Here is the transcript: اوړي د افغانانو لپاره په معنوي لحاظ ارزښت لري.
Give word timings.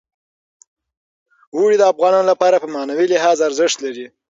اوړي 1.55 1.75
د 1.79 1.83
افغانانو 1.91 2.29
لپاره 2.31 2.55
په 2.63 2.67
معنوي 2.75 3.05
لحاظ 3.13 3.37
ارزښت 3.47 3.77
لري. 3.85 4.07